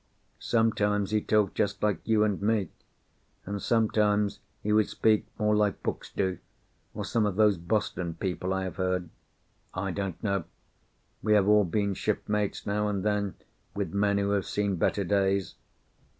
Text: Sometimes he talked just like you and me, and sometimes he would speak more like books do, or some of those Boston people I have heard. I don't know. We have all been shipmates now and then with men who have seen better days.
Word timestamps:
Sometimes 0.39 1.11
he 1.11 1.21
talked 1.21 1.53
just 1.53 1.83
like 1.83 1.99
you 2.05 2.23
and 2.23 2.41
me, 2.41 2.69
and 3.45 3.61
sometimes 3.61 4.39
he 4.63 4.73
would 4.73 4.89
speak 4.89 5.27
more 5.37 5.55
like 5.55 5.83
books 5.83 6.11
do, 6.11 6.39
or 6.95 7.05
some 7.05 7.23
of 7.27 7.35
those 7.35 7.55
Boston 7.59 8.15
people 8.15 8.51
I 8.51 8.63
have 8.63 8.77
heard. 8.77 9.09
I 9.75 9.91
don't 9.91 10.17
know. 10.23 10.45
We 11.21 11.33
have 11.33 11.47
all 11.47 11.65
been 11.65 11.93
shipmates 11.93 12.65
now 12.65 12.87
and 12.87 13.03
then 13.03 13.35
with 13.75 13.93
men 13.93 14.17
who 14.17 14.31
have 14.31 14.47
seen 14.47 14.77
better 14.77 15.03
days. 15.03 15.53